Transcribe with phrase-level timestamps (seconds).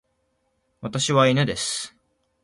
[0.81, 1.95] 私は犬です。